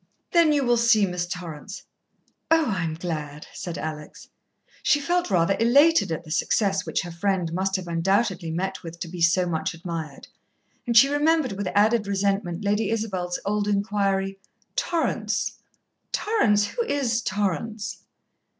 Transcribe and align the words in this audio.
"Then 0.31 0.51
you 0.51 0.63
will 0.63 0.77
see 0.77 1.05
Miss 1.05 1.27
Torrance." 1.27 1.83
"Oh, 2.49 2.65
I'm 2.71 2.95
glad," 2.95 3.45
said 3.53 3.77
Alex. 3.77 4.27
She 4.81 4.99
felt 4.99 5.29
rather 5.29 5.55
elated 5.59 6.11
at 6.11 6.23
the 6.23 6.31
success 6.31 6.87
which 6.87 7.03
her 7.03 7.11
friend 7.11 7.53
must 7.53 7.75
have 7.75 7.87
undoubtedly 7.87 8.49
met 8.49 8.81
with, 8.81 8.99
to 9.01 9.07
be 9.07 9.21
so 9.21 9.45
much 9.45 9.75
admired, 9.75 10.27
and 10.87 10.97
she 10.97 11.07
remembered 11.07 11.51
with 11.51 11.67
added 11.75 12.07
resentment 12.07 12.63
Lady 12.65 12.89
Isabel's 12.89 13.37
old 13.45 13.67
inquiry: 13.67 14.39
"Torrance 14.75 15.59
Torrance 16.11 16.65
who 16.65 16.83
is 16.85 17.21
Torrance?" 17.21 18.01